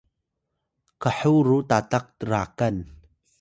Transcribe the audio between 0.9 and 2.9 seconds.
khuw ru tatak rakan